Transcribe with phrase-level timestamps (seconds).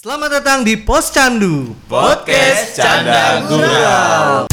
[0.00, 4.48] Selamat datang di Pos Candu Podcast Canda Gurau.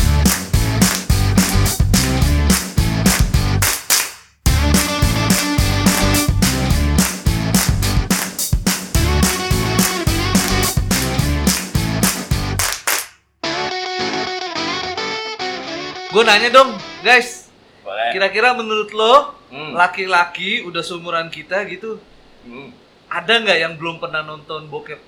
[16.08, 17.52] Gue nanya dong, guys.
[17.84, 18.12] Boleh.
[18.12, 19.72] Kira-kira menurut lo, Hmm.
[19.72, 22.04] laki-laki udah seumuran kita gitu,
[22.44, 22.76] Hmm.
[23.08, 25.00] ada nggak yang belum pernah nonton bokep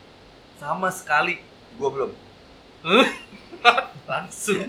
[0.60, 1.39] sama sekali?
[1.80, 2.12] Gua belum.
[4.06, 4.61] Langsung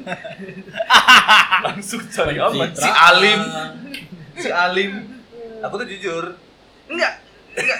[1.66, 2.70] Langsung cari aman.
[2.72, 3.40] si Alim,
[4.34, 4.92] si Alim.
[5.60, 6.24] Aku tuh jujur.
[6.86, 7.20] Enggak.
[7.52, 7.78] Enggak.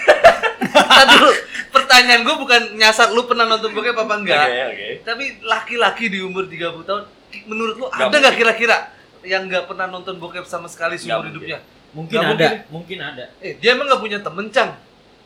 [0.71, 1.31] Tadi dulu,
[1.69, 4.39] pertanyaan gue bukan nyasar lu pernah nonton bokep apa enggak.
[4.41, 4.87] Oke, oke.
[5.03, 7.03] Tapi laki-laki di umur 30 tahun,
[7.45, 8.39] menurut lu Nggak ada nggak mungkin.
[8.39, 8.77] kira-kira
[9.21, 11.57] yang nggak pernah nonton bokep sama sekali seumur Nggak hidupnya?
[11.91, 12.71] Mungkin Nggak ada, mungkin.
[12.71, 13.25] mungkin ada.
[13.39, 14.71] Eh, dia emang nggak punya temen, Cang?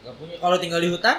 [0.01, 0.35] Gak punya.
[0.39, 1.17] Kalau tinggal di hutan?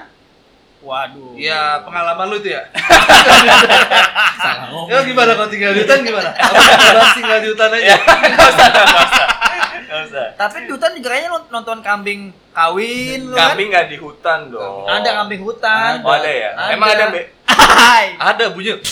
[0.87, 1.35] Waduh.
[1.35, 2.63] Ya, pengalaman lu itu ya?
[4.39, 4.87] salah ngomong.
[4.87, 6.31] Ya gimana kalau tinggal di hutan gimana?
[6.31, 7.95] Apa tinggal di hutan aja?
[9.87, 10.27] Enggak usah.
[10.39, 12.21] Tapi di hutan juga kayaknya nont- nonton kambing
[12.55, 13.55] kawin lu kan?
[13.55, 14.87] Kambing nggak di hutan dong.
[14.87, 16.07] Ada kambing hutan.
[16.07, 16.51] Oh, ada ya?
[16.71, 17.35] Emang ada, Be?
[17.51, 18.15] Hai.
[18.23, 18.79] Ada bunyi.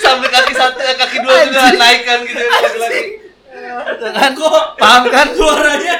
[0.00, 3.23] Sampai kaki satu, kaki dua juga naikkan gitu lagi-lagi.
[4.14, 4.32] Kan
[4.76, 5.94] paham kan Suaranya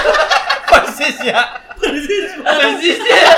[0.70, 1.42] persis ya.
[1.78, 3.22] Persis ya.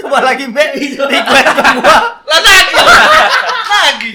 [0.00, 0.68] Coba lagi Mbak.
[0.98, 1.96] Request ke gua.
[2.24, 2.74] Lah lagi.
[3.70, 4.12] Lagi.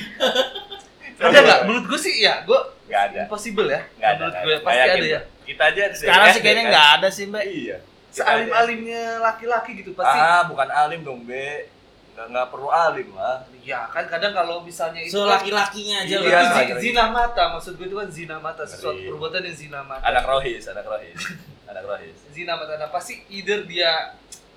[1.15, 1.59] Ada nggak?
[1.65, 3.19] Menurut gue sih ya, gue Nggak ada.
[3.25, 3.81] impossible ya.
[3.97, 4.25] Nggak ada.
[4.43, 4.65] Menurut ada.
[4.65, 5.19] pasti ada ya.
[5.45, 6.71] Kita aja Sekarang sih kayaknya kan?
[6.73, 7.43] nggak ada sih Mbak.
[7.45, 7.77] Iya.
[7.81, 10.15] Kita Sealim-alimnya laki-laki gitu pasti.
[10.17, 11.67] Ah, bukan alim dong, Be.
[12.15, 13.43] Nggak, nggak perlu alim lah.
[13.59, 16.23] Ya kan kadang kalau misalnya itu So kan- laki-lakinya aja lah.
[16.23, 16.81] Iya, zi- laki-laki.
[16.81, 19.09] zina mata, maksud gue itu kan zina mata, sesuatu Ngeri.
[19.09, 19.99] perbuatan yang zina mata.
[20.01, 21.19] Anak rohis, anak rohis.
[21.67, 22.17] Anak rohis.
[22.29, 24.15] Zina mata, nah pasti either dia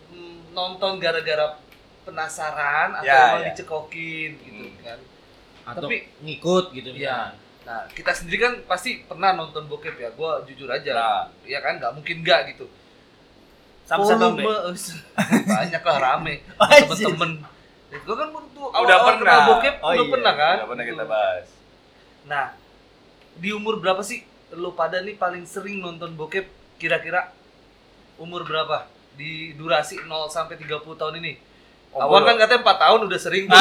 [0.09, 1.59] mm, nonton gara-gara
[2.05, 3.49] penasaran atau Ya, emang ya.
[3.51, 4.79] dicekokin gitu Hmm.
[4.81, 4.99] kan.
[5.67, 7.35] Atau Tapi- ngikut gitu Iya.
[7.35, 7.47] misalnya.
[7.65, 10.09] Nah, kita sendiri kan pasti pernah nonton bokep ya.
[10.11, 10.89] Gua jujur aja.
[10.91, 11.23] Nah.
[11.43, 12.65] Iya kan, nggak mungkin nggak gitu.
[13.85, 14.33] Sama-sama.
[14.33, 14.73] Volume-
[15.51, 16.35] banyak lah rame.
[16.61, 17.33] Oh, Temen-temen.
[17.91, 19.33] Gue kan tuh Udah awal-awal pernah.
[19.35, 20.13] kenal bokep Oh, udah iya.
[20.13, 20.55] pernah kan?
[20.55, 21.47] Nggak pernah kita bahas.
[22.25, 22.45] Nah,
[23.35, 26.45] di umur berapa sih lo pada nih paling sering nonton bokep
[26.77, 27.33] kira-kira
[28.17, 28.85] umur berapa?
[29.15, 31.33] Di durasi 0 sampai 30 tahun ini.
[31.89, 33.57] Oh, Awal kan katanya 4 tahun udah sering tuh.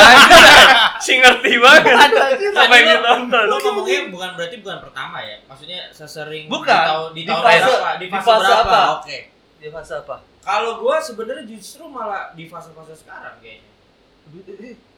[0.99, 2.11] si ngerti banget.
[2.51, 3.45] Apa yang ditonton?
[3.47, 5.39] Lo ngomongnya bukan berarti bukan pertama ya?
[5.45, 6.67] Maksudnya sesering Bukan.
[6.67, 7.89] di tahun di Di tahun fase- berapa?
[7.93, 8.67] Di di fase, fase berapa?
[8.67, 8.81] apa?
[8.99, 9.17] Oke.
[9.57, 10.15] Di fase apa?
[10.43, 13.71] Kalau gua sebenarnya justru malah di fase-fase sekarang kayaknya.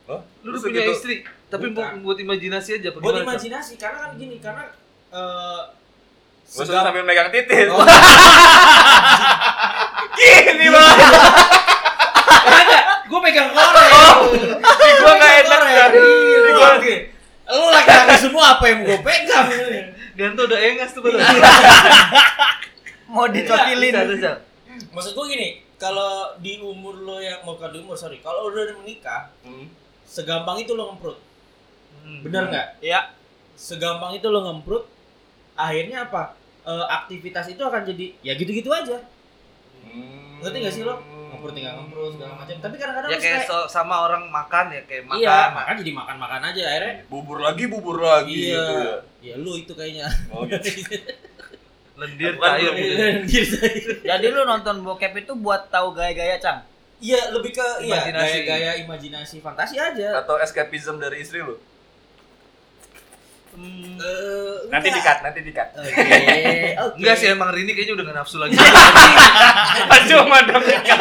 [0.10, 0.94] Oh, Lu udah punya gitu.
[0.98, 1.16] istri,
[1.48, 2.02] tapi Bukan.
[2.02, 3.30] buat, buat imajinasi aja apa Buat gimana, Cak?
[3.30, 4.64] imajinasi karena kan gini, karena
[5.14, 5.62] eh
[6.50, 7.70] Gua suruh segam- sambil megang titis.
[7.70, 7.78] Oh.
[10.18, 11.14] Gini banget.
[13.06, 13.90] Gue pegang korek.
[14.58, 15.90] Di gua nggak enak kan.
[15.94, 16.70] Di gua
[17.50, 19.46] Lu laki-laki semua apa yang gue pegang?
[20.18, 21.22] Ganto udah engas tuh bener.
[23.14, 23.94] Mau dicokilin.
[24.10, 24.42] Bisa.
[24.90, 29.32] Maksud gue gini, kalau di umur lo yang mau di umur sorry, kalau udah menikah,
[29.42, 29.72] Hmm.
[30.04, 31.18] segampang itu lo ngemprut,
[32.04, 32.20] Hmm.
[32.22, 32.68] bener nggak?
[32.80, 33.16] Ya.
[33.56, 34.86] Segampang itu lo ngemprut,
[35.54, 36.36] akhirnya apa?
[36.62, 39.00] Eh, aktivitas itu akan jadi ya gitu-gitu aja.
[39.82, 40.40] Hmm.
[40.40, 41.00] Ngerti nggak sih lo?
[41.30, 42.56] Ngemprut tinggal ngemprut segala macam.
[42.60, 45.20] Tapi kadang-kadang Ya lo kayak kayak, so- sama orang makan ya kayak makan.
[45.20, 46.96] iya, makan jadi makan-makan aja akhirnya.
[47.08, 48.52] Bubur lagi, bubur lagi Iya.
[48.52, 48.96] gitu ya.
[49.20, 50.08] Ya lu itu kayaknya.
[50.30, 50.68] Oh, gitu.
[52.00, 52.80] Lendir Bukan kayu lu.
[53.28, 53.56] gitu.
[54.02, 56.64] Jadi lu nonton bokep itu buat tahu gaya-gaya, Cang.
[56.98, 58.24] Iya, lebih ke iya, Imajinasi.
[58.42, 60.18] gaya-gaya imajinasi fantasi aja.
[60.18, 61.56] Atau escapism dari istri lu.
[63.50, 63.98] Hmm.
[63.98, 65.74] Eh, Nanti dikat, nanti dikat.
[65.74, 66.96] Oke, oke.
[66.96, 68.56] Enggak sih emang Rini kayaknya udah gak nafsu lagi.
[70.08, 71.00] Cuma dong dikat.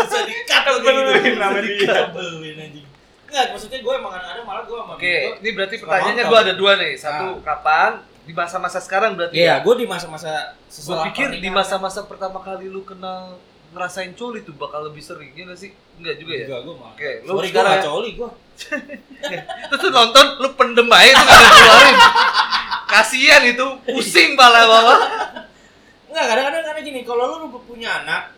[0.00, 2.08] bisa dikat Tebelin nama dia.
[2.08, 2.86] Tebelin anjing.
[3.28, 6.54] Enggak, maksudnya gue emang ada malah gue sama Oke, Bego- ini berarti pertanyaannya gue ada
[6.54, 6.92] dua nih.
[6.96, 7.42] Satu Nah.
[7.44, 7.92] kapan?
[8.28, 9.64] Di masa-masa sekarang berarti Iya, ya.
[9.64, 11.56] gue di masa-masa Gue pikir di pernikahan.
[11.56, 15.72] masa-masa pertama kali lu kenal ngerasain coli tuh bakal lebih sering ya nggak sih?
[15.96, 16.44] Enggak juga ya.
[16.44, 16.90] Enggak, gue mah.
[16.92, 17.84] Oke, lu Sorry, gue gak ya.
[17.84, 18.30] coli gue.
[19.72, 21.96] Terus lu nonton, lu pendem aja tuh gak keluarin.
[22.88, 24.98] Kasian itu, pusing pala bawah.
[26.08, 28.32] Enggak, kadang-kadang karena gini, kalau lu, lu punya anak,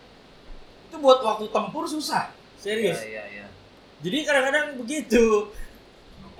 [0.86, 2.30] itu buat waktu tempur susah.
[2.58, 2.98] Serius.
[3.02, 3.46] Iya, iya.
[4.02, 5.50] Jadi kadang-kadang begitu.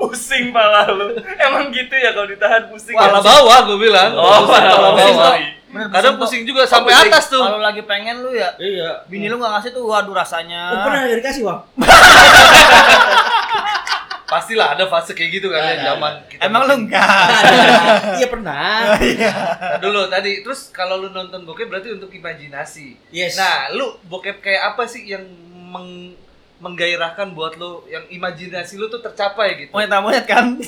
[0.01, 1.13] Pusing pala lu.
[1.37, 2.97] Emang gitu ya kalau ditahan pusing.
[2.97, 3.23] Pala ya?
[3.23, 4.11] bawah gue bilang.
[4.13, 4.97] Oh, Pusing pala pala bawah.
[4.97, 5.37] bawah.
[5.71, 7.13] Bener, Kadang pusing, pusing juga sampai pusing.
[7.13, 7.39] atas tuh.
[7.39, 9.05] Kalau lagi pengen lu ya, Iya.
[9.07, 10.63] bini lu nggak ngasih tuh waduh rasanya.
[10.73, 11.61] Oh, pernah dikasih, Bang?
[14.31, 16.41] Pastilah ada fase kayak gitu kan ya Ada, zaman kita.
[16.41, 17.03] Emang lu enggak?
[18.15, 18.95] Iya pernah.
[18.95, 23.11] Nah, dulu tadi terus kalau lu nonton bokep berarti untuk imajinasi.
[23.11, 23.35] Yes.
[23.35, 25.27] Nah, lu bokep kayak apa sih yang
[25.67, 26.15] meng
[26.61, 29.71] menggairahkan buat lu yang imajinasi lu tuh tercapai gitu?
[29.73, 30.61] Monyet monyet kan?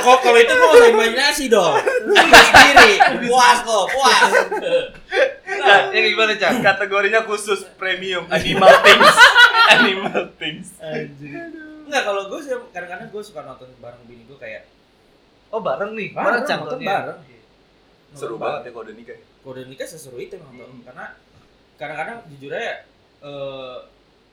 [0.00, 1.74] Kok kalau itu gua usah imajinasi dong.
[1.80, 2.92] Sendiri.
[3.28, 4.30] Puas kok, puas.
[5.60, 6.50] Nah, ya gimana, Cak?
[6.64, 9.16] Kategorinya khusus premium animal things.
[9.70, 10.68] animal things.
[11.84, 14.62] Enggak, kalau gue sih kadang-kadang gue suka nonton bareng bini gue kayak
[15.50, 16.14] Oh, bareng nih.
[16.14, 16.96] bareng, Cak, nonton nontonnya?
[16.96, 17.18] bareng.
[18.14, 19.18] Seru banget ya kalau udah nikah.
[19.40, 21.16] Kalau udah nikah seseru itu nonton karena
[21.74, 22.84] kadang-kadang jujur aja
[23.20, 23.76] eh,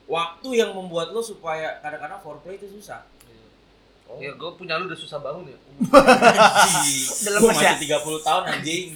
[0.04, 3.04] waktu yang membuat lo supaya kadang-kadang foreplay itu susah.
[4.16, 5.58] Ya, gue punya lu udah susah bangun ya.
[7.22, 8.86] Dalam masih- masih 30 tahun anjing.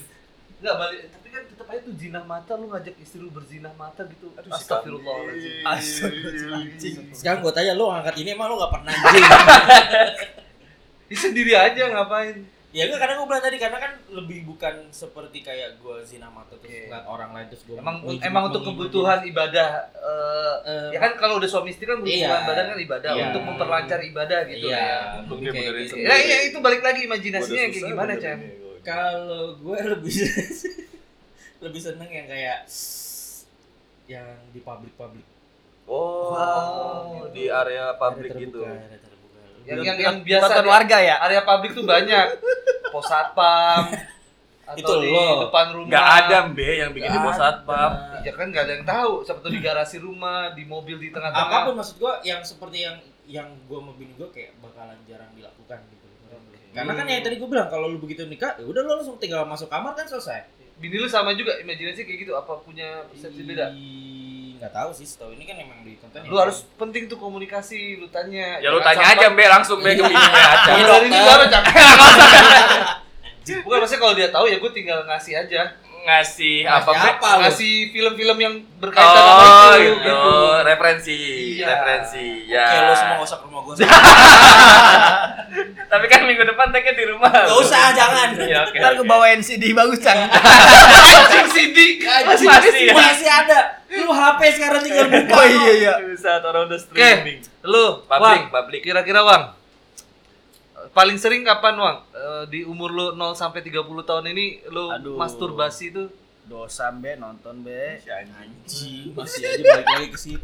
[0.57, 4.09] Enggak balik, tapi kan tetap aja tuh jinah mata lu ngajak istri lu berzinah mata
[4.09, 4.33] gitu.
[4.33, 5.69] Aduh, Astagfirullahaladzim.
[5.69, 7.13] Astagfirullahaladzim.
[7.13, 9.25] Sekarang gue tanya lo angkat ini emang lo gak pernah anjing.
[11.13, 12.49] Sendiri aja ngapain?
[12.73, 16.57] Ya enggak karena gue bilang tadi karena kan lebih bukan seperti kayak gue zina mata
[16.57, 16.89] terus Iya.
[16.89, 21.37] ngeliat orang lain terus gue Emang emang untuk kebutuhan ibadah eh, Eh, ya kan kalau
[21.37, 22.49] udah suami istri kan kebutuhan Iya.
[22.49, 23.25] badan kan ibadah Iya.
[23.29, 24.97] untuk memperlancar ibadah gitu iya, ya.
[25.21, 25.93] Untuk lebih dia kayak benerin gitu.
[25.93, 26.09] sendiri.
[26.09, 28.39] Ya, iya itu balik lagi imajinasinya kayak gimana, Chan?
[28.81, 30.15] Kalau gue lebih
[31.65, 32.59] lebih seneng yang kayak
[34.07, 35.27] yang di publik-publik.
[35.85, 37.29] Oh, Wow.
[37.29, 38.63] di area publik gitu.
[38.63, 39.41] terbuka, area terbuka.
[39.63, 41.17] Yang yang yang biasa warga ya?
[41.21, 42.27] area publik tuh banyak.
[42.93, 43.83] Pos satpam
[44.69, 45.49] atau Itu di lo.
[45.49, 45.89] depan rumah.
[45.91, 47.91] Nggak ada Mbe yang bikin di Nggak pos satpam.
[47.91, 48.23] ada.
[48.23, 49.13] Ya kan nggak ada yang tahu.
[49.25, 51.51] Tuh di garasi rumah, di mobil di tengah-tengah.
[51.51, 52.97] apa pun maksud gue yang seperti yang
[53.27, 56.07] yang gue mau bini gue kayak bakalan jarang dilakukan gitu
[56.73, 59.45] karena kan yang tadi gue bilang kalau lu begitu nikah ya udah lu langsung tinggal
[59.45, 60.43] masuk kamar kan selesai
[60.81, 63.71] Bini lu sama juga imajinasi kayak gitu apa punya persepsi beda?
[64.63, 68.63] Nggak tahu sih setahu ini kan emang ditonton Lu harus penting tuh komunikasi, lu tanya.
[68.63, 70.23] Ya lu tanya sampai- aja Mbe langsung Mbe ke bininya
[70.55, 70.71] aja.
[70.71, 71.63] Iya, Dari ini baru Cak.
[73.67, 75.63] Bukan maksudnya kalau dia tahu ya gue tinggal ngasih aja.
[76.03, 77.43] Ngasih Ngasih apa apa lu?
[77.47, 80.23] Ngasih film-film yang berkaitan sama Oh itu gitu,
[80.63, 81.19] referensi,
[81.55, 81.67] Iya.
[81.69, 82.27] referensi.
[82.45, 82.65] Ya.
[82.65, 83.75] Oke, lu semua gak usah ke rumah gue
[85.87, 87.29] Tapi kan minggu depan tag di rumah.
[87.29, 88.29] Gak usah, jangan.
[88.35, 88.77] Iya, oke.
[88.77, 90.17] Ntar gue bawain CD bagus Cang.
[91.23, 91.79] Anjing CD.
[92.25, 92.73] Masih masih.
[92.83, 92.95] ya?
[92.95, 93.59] masih ada
[93.93, 95.93] lu HP sekarang tinggal buka Oh iya iya.
[96.03, 97.45] Bisa orang udah streaming.
[97.63, 98.81] lu, Public, Wang, public.
[98.83, 99.53] kira-kira Wang,
[100.91, 101.99] paling sering kapan Wang?
[102.11, 105.15] Eh, di umur lu 0 sampai 30 tahun ini lu Aduh.
[105.15, 106.05] masturbasi itu
[106.43, 108.03] Dosa be nonton be.
[108.03, 109.15] Anjing.
[109.15, 110.43] Masih aja balik lagi ke situ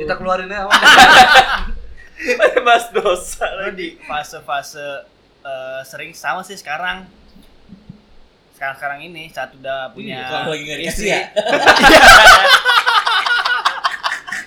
[0.00, 0.80] kita keluarin aja Wang.
[2.66, 3.76] Mas dosa Lo lagi.
[3.76, 5.04] di fase-fase
[5.44, 7.04] eh, sering sama sih sekarang.
[8.56, 11.12] Sekarang sekarang ini saat udah punya kalau lagi nggak dikasih istri.
[11.12, 11.20] ya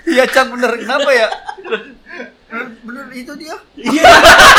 [0.07, 1.27] Iya Cang bener kenapa ya?
[1.61, 1.81] Bener,
[2.81, 3.53] bener itu dia.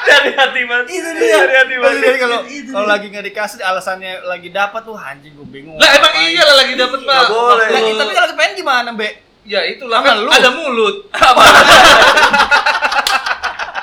[0.00, 0.84] Dari hati mas.
[0.86, 1.36] Itu dia.
[1.38, 1.92] Dari hati mas.
[1.94, 5.76] Jadi kalau kalau lagi nggak dikasih alasannya lagi dapat tuh anjing gue bingung.
[5.76, 7.22] Lah emang iya lah lagi dapet Pak.
[7.26, 7.68] Boleh.
[7.68, 9.08] Lagi, tapi kalau kepengen gimana be?
[9.42, 10.28] Ya itulah kan lu.
[10.28, 10.96] ada mulut.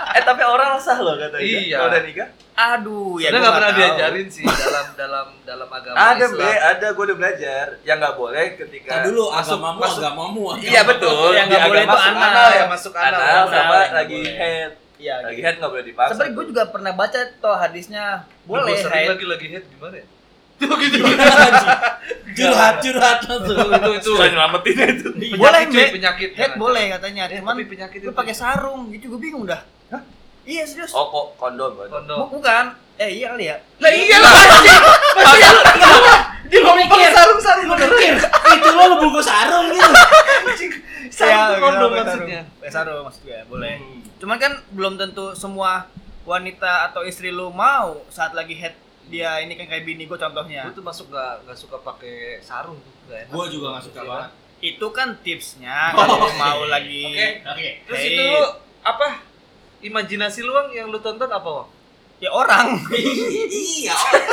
[0.10, 1.46] Eh tapi orang sah loh katanya.
[1.46, 1.78] Iya.
[1.78, 2.28] Kalau udah nikah?
[2.58, 3.78] Aduh ya gua nggak pernah tahu.
[3.78, 6.42] diajarin sih dalam dalam dalam agama Ada Islam.
[6.42, 7.66] Be, ada gue udah belajar.
[7.86, 10.00] Yang nggak boleh ketika Nah, dulu Masuk- agamamu masuk.
[10.02, 10.66] agamamu agamamu.
[10.66, 11.30] Iya betul.
[11.38, 12.50] Yang nggak boleh itu masuk anal.
[12.50, 13.06] ya, masuk anal.
[13.06, 14.72] Anal Anal sama lagi head.
[14.98, 15.14] Iya.
[15.22, 15.44] Lagi gitu.
[15.44, 16.10] head nggak boleh dipaksa.
[16.12, 18.04] Sebenarnya gue juga pernah baca tuh hadisnya
[18.44, 20.08] boleh Boleh sering lagi lagi head gimana ya?
[20.58, 20.98] Tuh gitu.
[22.34, 24.10] curhat curhat langsung itu itu itu.
[24.12, 25.08] Susah nyelamatin itu.
[25.12, 26.30] Penyakit, Boleh, cuy, penyakit.
[26.32, 26.58] Head Jangan.
[26.60, 28.18] boleh katanya, Eh, cuman tapi penyakit lu itu.
[28.18, 29.62] pakai sarung gitu gue bingung dah.
[29.88, 30.02] Hah?
[30.44, 30.92] Iya serius.
[30.92, 32.18] Oh kok kondom kondom.
[32.24, 32.74] Bu- Bukan.
[32.98, 33.58] Eh iya kali ya.
[33.78, 34.82] Lah iya lah anjing.
[35.14, 35.62] Masih lu
[36.48, 37.90] dia mau mikir sarung-sarung lu bener.
[37.92, 38.16] mikir
[38.50, 39.92] itu lo lu bungkus sarung gitu
[41.12, 42.42] Sarung Iya, kondom pakai maksudnya.
[42.42, 42.58] sarung.
[42.58, 43.76] Pakai sarung maksudnya boleh.
[43.78, 44.07] Hmm.
[44.18, 45.86] Cuman kan belum tentu semua
[46.24, 48.76] wanita atau istri lu mau saat lagi head
[49.08, 50.68] dia ini kan kayak bini gue contohnya.
[50.68, 52.94] Gue tuh masuk gak gak suka pakai sarung tuh.
[53.08, 53.32] Gak enak.
[53.32, 57.28] gua juga gak suka banget Itu kan tipsnya kalau Oh, mau lagi Oke.
[57.46, 58.10] oke Terus Hey.
[58.12, 58.44] itu lu
[58.84, 59.08] apa?
[59.80, 61.68] Imajinasi lu yang lu tonton apa, Bang?
[62.18, 62.82] Ya orang.
[62.90, 64.26] iya orang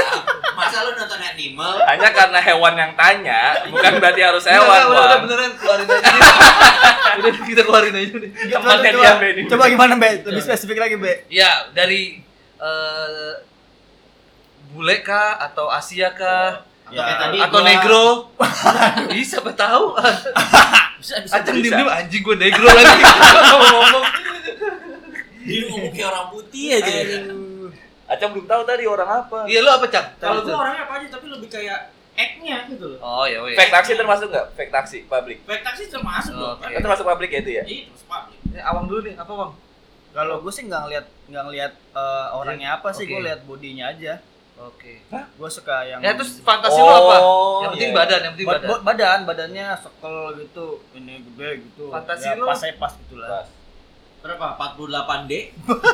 [0.54, 4.88] masa lu nonton animal Hanya karena hewan yang tanya, bukan berarti harus Enggak, hewan, udah,
[4.88, 5.22] udah Bang.
[5.22, 6.12] beneran keluarin aja.
[7.18, 8.30] udah kita keluarin aja deh.
[8.30, 9.42] Temannya coba, dia, Be, ini.
[9.46, 10.10] coba gimana Be?
[10.22, 11.12] Lebih spesifik lagi Be.
[11.28, 12.22] Ya, dari
[12.56, 13.32] eh
[14.70, 16.64] bule kah atau Asia kah?
[16.84, 18.04] Atau kayak tadi atau gua- negro?
[19.10, 19.84] Ih, siapa tahu?
[21.00, 21.76] bisa bisa Anjing bisa.
[21.76, 23.02] diem anjing gue negro lagi.
[23.44, 24.04] Ngomong-ngomong.
[25.42, 26.92] dia ngomong kayak orang putih aja
[28.04, 29.38] Acang belum tahu tadi orang apa.
[29.48, 30.04] Iya, lu apa, Cak?
[30.20, 31.78] kalau gua orangnya apa aja tapi lebih kayak
[32.14, 32.98] act-nya gitu loh.
[33.00, 33.56] Oh ya weh.
[33.56, 34.46] Fake taksi termasuk nggak?
[34.54, 35.42] Fake taksi public.
[35.42, 36.54] Fake taksi termasuk loh.
[36.54, 36.70] Oke.
[36.70, 37.62] Itu termasuk public ya itu ya?
[37.64, 38.38] Iya, termasuk public.
[38.44, 39.52] Ini awang dulu nih, apa bang?
[40.14, 43.26] Kalau gue sih nggak ngeliat nggak ngeliat eh, orangnya apa sih, gue Oke.
[43.26, 44.14] liat bodinya aja.
[44.54, 45.02] Oke.
[45.10, 47.16] Gue suka yang Ya terus fantasi lu apa?
[47.66, 47.98] Yang penting iya.
[47.98, 48.68] badan, yang penting Ba- badan.
[48.70, 51.84] ba- badan, badannya sekel gitu, ini gede gitu.
[51.90, 52.46] Fantasi ya, lu?
[52.46, 53.42] pas saya pas gitu lah.
[53.42, 53.48] Pas.
[54.24, 54.56] Berapa?
[54.56, 55.32] 48 D?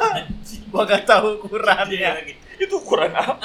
[0.70, 2.30] Gua gak tahu ukurannya.
[2.56, 3.42] Itu ukuran apa?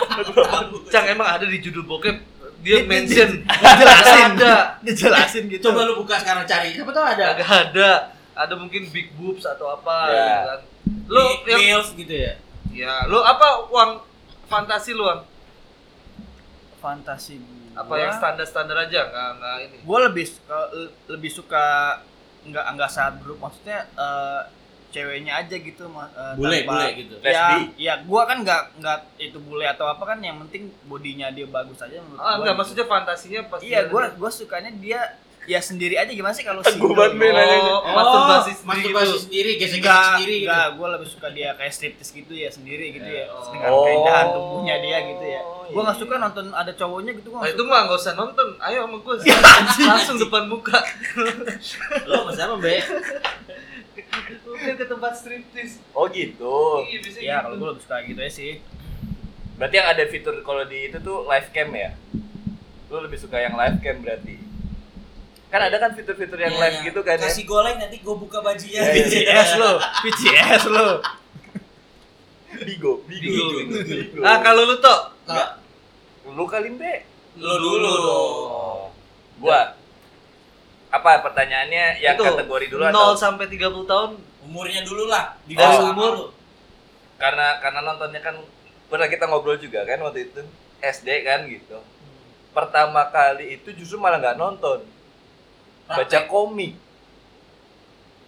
[0.88, 2.14] Cang emang ada di judul bokep
[2.62, 3.30] dia Dia- mention
[3.66, 5.66] Dijelasin, ada, dijelasin gitu.
[5.66, 6.74] Coba lu buka sekarang cari.
[6.74, 7.24] Siapa tahu ada.
[7.34, 7.90] agak ada,
[8.34, 10.14] ada mungkin big boobs atau apa Ya.
[10.14, 10.60] gitu kan.
[11.08, 12.34] Lu yang Milf gitu ya.
[12.70, 14.02] ya, lu apa uang
[14.46, 15.26] fantasi lu Ang?
[16.78, 17.82] fantasi gua.
[17.82, 19.78] Apa yang standar-standar aja nggak nggak ini.
[19.82, 20.58] Gue lebih suka,
[21.08, 21.66] lebih suka
[22.46, 24.42] nggak nggak saat grup maksudnya eh,
[24.96, 27.14] ceweknya aja gitu eh, Bule, tanpa- bule gitu.
[27.20, 27.62] Ya, Lesbi.
[27.78, 31.76] ya gua kan nggak nggak itu bule atau apa kan yang penting bodinya dia bagus
[31.78, 32.60] aja menurut Ah, gua enggak, gitu.
[32.62, 35.02] maksudnya fantasinya pas Iya, gua gua sukanya dia
[35.46, 36.98] ya sendiri aja gimana sih kalau Gua single?
[36.98, 37.74] banget, Ben, nanyanya.
[37.76, 39.22] Oh, masturbasi sendiri masturbasi gitu.
[39.22, 40.46] sendiri, gesek-gesek Enggak, sendiri gitu.
[40.48, 43.46] enggak, gue lebih suka dia kayak striptis gitu ya sendiri gitu ya, Oh.
[43.52, 45.42] dengan keindahan tubuhnya dia gitu ya.
[45.66, 46.02] Gue nggak iya.
[46.02, 48.98] suka nonton ada cowoknya gitu gue Nah, nggak itu mah nggak usah nonton, ayo sama
[48.98, 49.16] gue
[49.92, 50.78] langsung depan muka.
[52.04, 52.76] Lo sama siapa, Be?
[54.26, 55.78] Mungkin ke tempat striptis.
[55.92, 56.82] Oh gitu.
[56.84, 57.44] Iya, Ya gitu.
[57.44, 58.52] kalau gue lebih suka gitu ya sih.
[59.56, 61.90] Berarti yang ada fitur kalau di itu tuh live cam ya?
[62.88, 64.36] Lu lebih suka yang live cam berarti?
[65.46, 67.26] Kan ada kan fitur-fitur yang Iya, live gitu kan ya?
[67.26, 68.82] Kasih goleng nanti gue buka bajunya.
[68.82, 68.94] Iya.
[69.00, 69.72] PCS lo,
[70.04, 70.90] PCS lo.
[72.56, 73.80] Bigo, Bigo, Bigo.
[73.84, 74.20] Bigo.
[74.24, 75.50] Ah, kalau lu toh Enggak.
[76.26, 77.04] Lu kali Be.
[77.36, 78.32] Lo dulu dong.
[78.48, 78.84] Oh.
[79.38, 79.76] Gua
[80.96, 84.12] apa pertanyaannya yang itu kategori dulu 0 atau sampai 30 tahun
[84.46, 85.34] Umurnya dulu lah.
[85.44, 86.12] Di Dari sama umur?
[86.14, 86.26] lu.
[87.16, 88.36] karena karena nontonnya kan
[88.86, 90.42] pernah kita ngobrol juga kan waktu itu
[90.80, 91.82] SD kan gitu.
[92.52, 94.86] Pertama kali itu justru malah nggak nonton,
[95.86, 96.78] baca komik.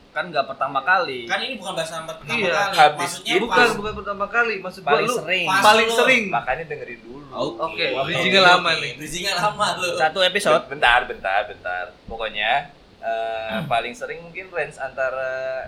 [0.10, 1.30] Kan nggak pertama kali.
[1.30, 2.74] Kan ini bukan bahasa pertama Iya, kali.
[2.76, 3.44] habis Maksudnya itu.
[3.46, 5.46] bukan pas- bukan pertama kali maksud gua Paling lu sering.
[5.48, 5.96] Paling lu.
[5.96, 7.17] sering Makanya dengerin dulu.
[7.28, 8.92] Oke, Oke, bridgingnya oke, lama nih.
[8.96, 9.90] Bridgingnya lama lu.
[9.96, 10.64] Satu episode.
[10.68, 11.92] Bentar, bentar, bentar.
[12.08, 15.68] Pokoknya eh, paling sering mungkin range antara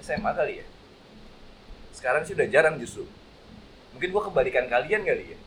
[0.00, 0.66] SMA kali ya.
[1.94, 3.06] Sekarang sih udah jarang justru.
[3.94, 5.38] Mungkin gua kebalikan kalian kali ya.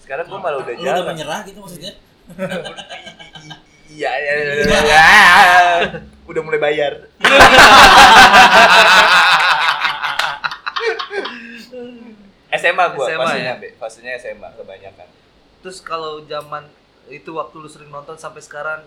[0.00, 1.06] Sekarang gua malah udah Lu udah jarang.
[1.06, 1.92] menyerah gitu maksudnya?
[3.90, 5.04] Iya, iya, iya, iya, iya.
[6.30, 7.10] Udah mulai bayar.
[12.60, 13.70] SMA gua, SMA fasenya, ya?
[13.76, 15.08] Fasenya SMA kebanyakan.
[15.60, 16.64] terus kalau zaman
[17.08, 18.80] itu waktu lu sering nonton sampai sekarang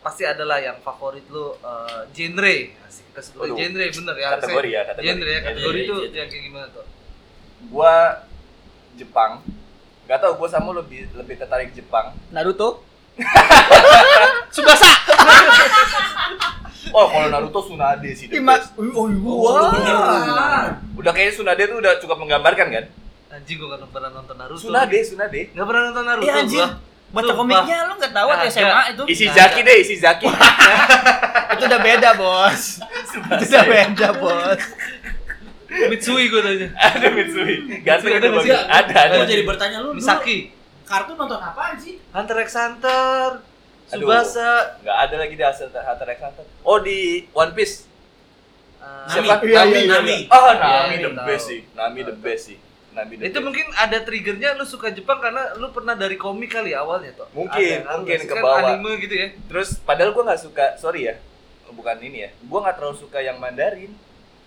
[0.00, 2.56] pasti adalah yang favorit lu eh, genre
[2.88, 4.28] Asik, kita sebut genre bener ya.
[4.34, 5.06] Kategori ya, kategori.
[5.06, 6.86] genre ya kategori itu yang kayak gimana tuh
[7.68, 8.24] Gua
[8.96, 9.44] Jepang.
[10.04, 12.16] Gak tau, gua sama lu lebih lebih tertarik Jepang.
[12.32, 12.82] Naruto.
[14.54, 14.88] Subasa
[16.90, 18.26] Oh, kalau Naruto Tsunade sih.
[18.30, 19.06] Ima, oh, Oh,
[19.72, 19.94] bener.
[19.96, 20.66] wah.
[20.98, 22.84] Udah kayaknya Tsunade tuh udah cukup menggambarkan kan?
[23.30, 25.40] anjing gua gak pernah nonton Naruto Tsunade, Tsunade.
[25.54, 26.58] Gak pernah nonton Naruto Iya anjir.
[26.60, 26.68] gua.
[27.10, 29.02] Baca komiknya lu nggak tahu ada SMA itu.
[29.10, 30.26] Isi Zaki deh, isi Zaki.
[31.58, 32.62] itu udah beda, Bos.
[33.34, 34.62] itu udah beda, Bos.
[35.70, 37.54] Mitsui gua tanya ada Mitsui.
[37.82, 38.46] Ganteng ada bagus.
[38.50, 39.14] Ada, ada.
[39.22, 40.50] Gue jadi bertanya lu Misaki
[40.82, 42.02] kartun nonton apaan sih?
[42.10, 43.38] Hunter x Hunter
[43.90, 44.06] Aduh.
[44.06, 44.48] Subasa
[44.80, 46.44] Nggak ada lagi di Hunter Hunter x Hunter.
[46.62, 46.98] Oh, di
[47.32, 47.86] One Piece.
[48.78, 49.28] eh, Nami.
[49.28, 49.34] Siapa?
[49.42, 49.70] Iya, Nami.
[49.70, 49.92] iya, iya.
[49.92, 50.16] Nami.
[50.26, 51.26] Oh, Iya, Nami iya, the tahu.
[51.26, 51.60] best sih.
[51.72, 52.58] Nami the best sih.
[52.90, 53.44] Nami the itu best.
[53.44, 57.26] mungkin ada triggernya lu suka Jepang karena lu pernah dari komik kali ya awalnya tuh
[57.30, 58.26] Mungkin, Ada, mungkin kan?
[58.26, 58.60] ke Kan bawah.
[58.68, 61.14] anime gitu ya Terus padahal gua nggak suka, sorry ya.
[61.68, 62.30] Bukan ini ya.
[62.42, 63.94] Gua nggak terlalu suka yang Mandarin.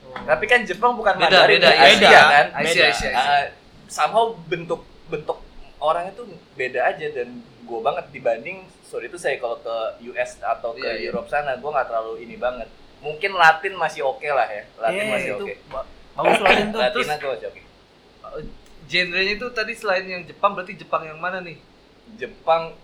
[0.04, 1.20] Tapi kan Jepang bukan Oh.
[1.20, 2.20] Beda, Mandarin, beda, Asia beda.
[2.30, 2.46] kan?
[2.54, 3.12] Asia, Asia, Asia.
[3.14, 3.44] Ah,
[3.86, 5.40] somehow bentuk bentuk
[5.78, 9.76] orangnya tuh beda aja dan gue banget dibanding sorry itu saya kalau ke
[10.08, 11.10] US atau ke Iya, iya.
[11.10, 12.70] Europe sana gue nggak terlalu ini banget.
[13.02, 14.64] Mungkin Latin masih oke lah ya.
[14.78, 15.54] Latin Eh, masih oke.
[15.68, 16.80] ba- bagus Latin tuh.
[16.80, 17.62] Latin aku masih oke.
[18.84, 21.58] Genrenya itu tadi selain yang Jepang berarti Jepang yang mana nih?
[22.14, 22.78] Jepang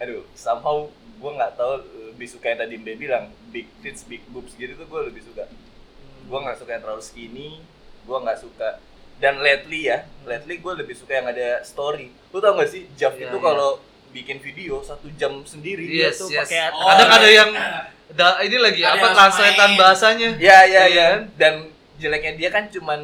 [0.00, 0.88] aduh somehow
[1.20, 1.72] gue nggak tahu
[2.08, 5.44] lebih suka yang tadi Mbe bilang big tits big boobs gitu tuh gue lebih suka.
[6.24, 7.50] Gue nggak suka yang terlalu skinny
[8.00, 8.80] gue nggak suka.
[9.20, 12.08] Dan lately ya lately gue lebih suka yang ada story.
[12.32, 13.44] Lu tau gak sih Jav Iya, itu iya.
[13.44, 13.76] kalau
[14.10, 16.44] bikin video satu jam sendiri dia Yes, tuh yes.
[16.44, 17.50] pakai Oh, Kadang ada yang
[18.10, 20.28] da, ini lagi Ada apa translatean bahasanya.
[20.36, 23.00] ya ya ya dan jeleknya dia kan cuman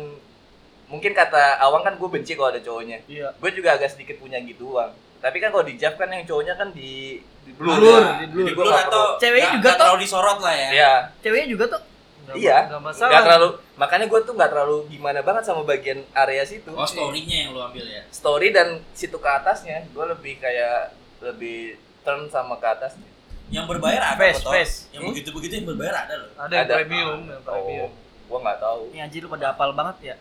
[0.86, 3.30] mungkin kata Awang kan gue benci kalau ada cowoknya Iya.
[3.32, 6.70] gue juga agak sedikit punya gituan tapi kan kalau di Jav kan yang cowoknya kan
[6.70, 8.14] di, di blur, Blur, ya.
[8.22, 8.68] di blur.
[8.68, 9.82] Atau Ceweknya juga nggak tuh.
[9.82, 10.68] terlalu disorot lah ya.
[10.70, 11.80] ya Ceweknya juga tuh
[12.26, 13.08] Nggak- iya nggak masalah.
[13.08, 17.36] nggak terlalu makanya gue tuh nggak terlalu gimana banget sama bagian area situ Oh story-nya
[17.40, 18.02] yang lu ambil ya.
[18.08, 20.90] story dan situ ke atasnya gue lebih kayak
[21.20, 22.98] lebih turn sama ke atas
[23.46, 24.50] Yang berbayar ada Face, Toh.
[24.50, 24.74] face.
[24.90, 26.30] Yang begitu-begitu yang berbayar ada loh.
[26.36, 26.74] ada yang Ada.
[26.76, 27.90] premium yang premium oh
[28.26, 30.16] gue nggak tahu Ini anjir lu pada apal banget ya.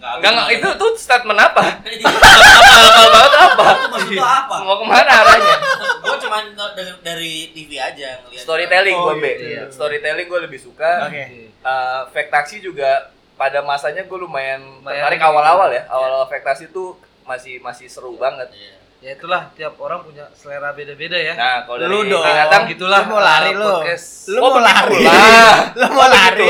[0.00, 1.60] Enggak, enggak, itu tuh statement apa?
[1.92, 3.64] Itu Apal banget apa?
[3.90, 4.54] maksud apa?
[4.64, 5.56] Mau ke mana arahnya?
[6.28, 6.68] Cuma
[7.00, 8.44] dari TV aja ngeliat.
[8.44, 9.32] Storytelling Oh, gue, Be.
[9.40, 9.62] iya.
[9.68, 11.08] Storytelling gue lebih suka.
[11.08, 11.24] Oke.
[11.48, 15.82] Eh, fake taxi juga pada masanya gue lumayan Lumayan tertarik awal-awal ya.
[15.88, 18.48] Awal-awal fake taxi tuh masih masih seru banget.
[18.52, 18.74] Iya.
[18.98, 22.18] Ya itulah tiap orang punya selera beda-beda ya Nah, kalau dari Lu dong.
[22.20, 23.70] binatang gitulah Lu mau lari, uh, lu.
[23.78, 24.98] podcast Lu Oh, mau lari.
[24.98, 25.54] begitulah.
[25.72, 26.48] Lu mau lari.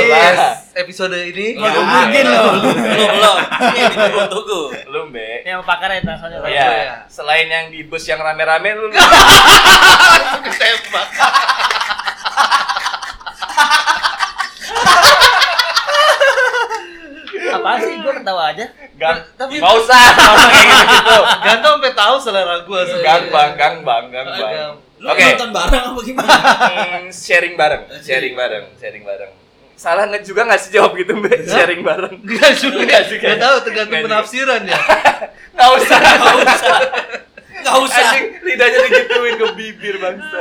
[0.74, 2.72] episode ini Ya, mungkin belum, lo.
[2.88, 3.36] Belum.
[3.68, 4.60] Ini ditunggu tunggu.
[4.88, 5.44] Lu, Be.
[5.44, 6.38] Yang pakar ya soalnya.
[6.42, 6.96] Iya, iya.
[7.06, 8.88] selain yang di bus yang rame-rame lu
[10.48, 11.08] ketembak.
[17.48, 18.66] Apaan sih gua ketawa aja.
[18.98, 21.16] Gang, Tapi- nggak usah ngomong kayak gitu-gitu.
[21.38, 22.14] Ganteng sampai tahu
[22.78, 24.52] selera gua Gang bang, gang bang, gang bang.
[24.52, 24.74] Agam.
[24.98, 25.22] Lu Oke.
[25.24, 26.26] nonton bareng apa gimana?
[26.28, 29.32] Hmm, sharing bareng, sharing bareng, sharing bareng.
[29.74, 31.46] Salah nggak juga nggak sih jawab gitu, Mbak?
[31.46, 32.14] Sharing bareng.
[32.26, 33.26] Enggak juga, Nggak juga.
[33.28, 34.80] Nggak tahu tergantung penafsiran ya.
[35.54, 36.78] Nggak usah, Gak usah.
[37.58, 38.02] Gak usah.
[38.04, 40.40] Anjing, lidahnya digituin ke bibir bangsa.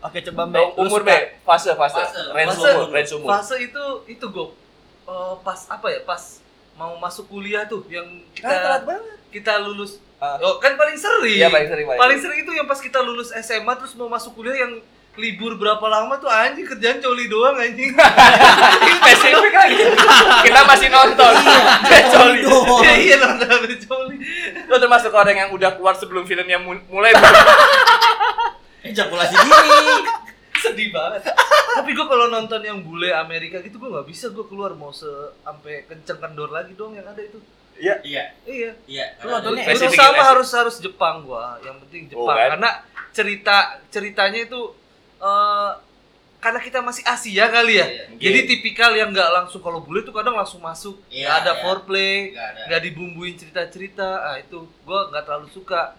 [0.00, 0.60] Oke, coba Mbak.
[0.72, 2.20] Oh, umur Be, fase, fase, Fase.
[2.32, 3.28] range Fase- umur, range umur.
[3.28, 4.46] Fase itu itu gue
[5.40, 6.00] pas apa ya?
[6.02, 6.22] Pas
[6.78, 9.16] mau masuk kuliah tuh yang kita Ah, telat banget.
[9.28, 10.34] kita lulus Ah.
[10.40, 11.30] Oh, kan paling sering.
[11.32, 14.34] Iya, paling sering, paling Paling sering itu yang pas kita lulus SMA terus mau masuk
[14.34, 14.82] kuliah yang
[15.14, 17.94] libur berapa lama tuh anjing kerjaan coli doang anjing.
[18.98, 19.78] Spesifik lagi.
[20.42, 21.32] Kita masih nonton.
[21.86, 22.38] Dia coli.
[22.40, 22.82] doang.
[22.82, 23.46] Iya iya nonton
[23.80, 24.16] coli.
[24.64, 27.14] Lo termasuk orang yang udah keluar sebelum filmnya mu- mulai.
[28.80, 29.70] Ejakulasi dini.
[30.64, 31.22] Sedih banget.
[31.74, 35.06] Tapi gue kalau nonton yang bule Amerika gitu gue nggak bisa gue keluar mau se
[35.40, 37.38] sampai kenceng kendor lagi dong yang ada itu.
[37.78, 38.02] Iya.
[38.02, 38.24] Iya.
[38.84, 39.06] Iya.
[39.22, 41.62] Lu nontonnya Spesifik sama harus harus Jepang gua.
[41.62, 42.48] Yang penting Oh, Jepang kan?
[42.54, 42.70] karena
[43.08, 43.56] cerita
[43.88, 44.60] ceritanya itu
[45.18, 45.72] eh
[46.38, 47.86] karena kita masih Asia kali ya.
[47.86, 48.04] Iya.
[48.18, 51.62] Jadi tipikal yang nggak langsung kalau bule tuh kadang langsung masuk, Iya, ada iya.
[51.62, 52.60] foreplay, Gak ada.
[52.70, 54.08] nggak dibumbuin cerita-cerita.
[54.22, 55.94] Ah itu gua nggak terlalu suka.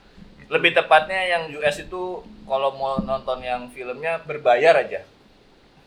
[0.48, 2.04] Lebih tepatnya yang US itu
[2.50, 5.00] kalau mau nonton yang filmnya berbayar aja.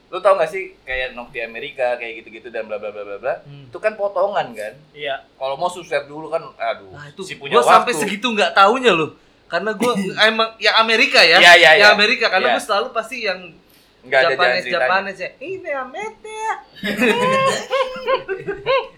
[0.08, 3.16] Lu tau gak sih kayak Nok di Amerika kayak gitu-gitu dan bla bla bla bla
[3.16, 3.32] bla.
[3.42, 3.66] Hmm.
[3.66, 4.72] Itu kan potongan kan.
[4.92, 5.24] Iya.
[5.34, 7.72] Kalau mau sukses dulu kan aduh Nah itu si punya gua waktu.
[7.74, 9.16] sampai segitu nggak taunya loh.
[9.48, 9.92] Karena gua
[10.28, 11.92] emang yang Amerika ya, Iya, iya, yang iya.
[11.92, 12.54] Amerika karena Iya.
[12.56, 13.40] gua selalu pasti yang
[14.02, 14.84] Enggak ada jalan Japanes ceritanya.
[14.84, 15.30] Japanes ya.
[15.38, 16.36] Ini Amete.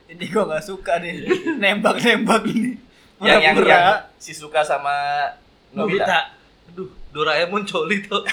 [0.09, 1.14] Ini gua nggak suka nih.
[1.59, 2.79] Nembak-nembak ini.
[3.20, 3.85] Yang yang, yang
[4.16, 4.94] si suka sama
[5.70, 6.03] Nobita.
[6.03, 6.18] Nobita.
[7.14, 8.27] Doraemon coli tuh.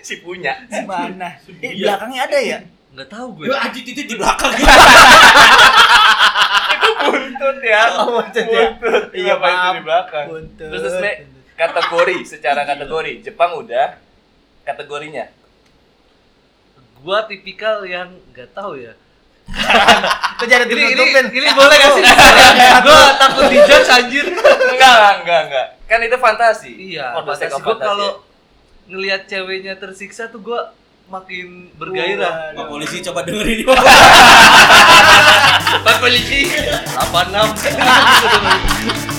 [0.00, 0.56] Si punya.
[0.64, 1.36] Di mana?
[1.60, 1.92] Eh, Iya.
[1.92, 2.58] belakangnya ada ya?
[2.90, 3.44] Nggak tahu gue.
[3.48, 4.48] Lu anjing titik di belakang.
[7.00, 7.82] Buntut ya.
[7.96, 8.62] Oh, buntut ya.
[8.76, 9.04] Buntut.
[9.12, 9.74] Iya, Kenapa itu maaf.
[9.76, 10.26] di belakang?
[10.28, 10.68] Buntut.
[10.72, 11.04] Terus terus
[11.52, 14.00] kategori secara kategori Jepang udah
[14.64, 15.28] kategorinya
[17.00, 18.92] Gua tipikal yang nggak tahu ya.
[20.38, 22.02] Kok jadi Ini ini, ini boleh gak sih?
[22.86, 24.26] Gua takut dijudge anjir.
[24.70, 27.82] enggak enggak enggak kan itu fantasi Iya, sake fantasi fantasi.
[27.82, 28.10] kalau
[28.86, 30.70] ngelihat ceweknya tersiksa tuh gua
[31.06, 32.54] makin bergairah.
[32.54, 33.64] Pak polisi coba dengerin ini.
[35.82, 39.18] Pak polisi 86.